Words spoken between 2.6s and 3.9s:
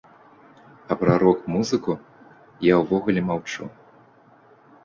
я ўвогуле маўчу.